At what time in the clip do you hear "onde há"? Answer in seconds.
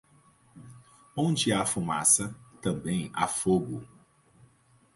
1.15-1.63